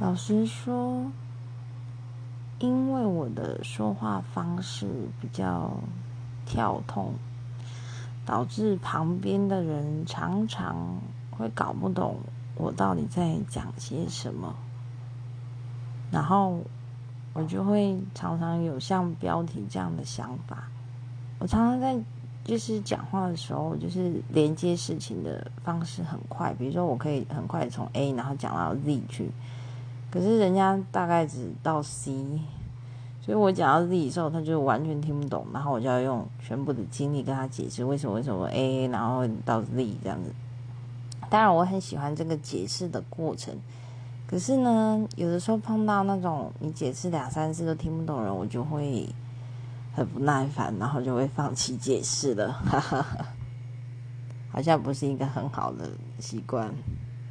[0.00, 1.06] 老实说，
[2.58, 4.88] 因为我的说话方式
[5.20, 5.70] 比较
[6.44, 7.14] 跳痛，
[8.26, 10.98] 导致旁边的人常常
[11.30, 12.16] 会搞不懂
[12.56, 14.56] 我到底在讲些什么，
[16.10, 16.58] 然后
[17.32, 20.64] 我就会常常有像标题这样的想法。
[21.38, 21.96] 我常常在
[22.42, 29.30] 就是讲话的时候，就是连接事情的方式很快，比如说我可以很快从 A 然后讲到 Z 去。
[30.14, 32.12] 可是人家大概只到 C，
[33.20, 40.32] 所以我讲到 Z 的时候，他就完全听不懂，然后我就要用全部的精力跟他解释为什么为什么 A，然后到 Z 这样子。
[41.28, 43.52] 当然我很喜欢这个解释的过程，
[44.28, 49.08] 可是呢，有的时候碰到那种你解释两三次都听不懂人，我就会
[49.92, 53.26] 很不耐烦，然后就会放弃解释了，哈哈哈，
[54.52, 56.72] 好像不是一个很好的习惯。